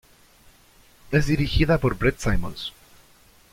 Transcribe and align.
Es 1.11 1.27
dirigida 1.27 1.77
por 1.77 1.95
Brett 1.95 2.17
Simons. 2.17 2.73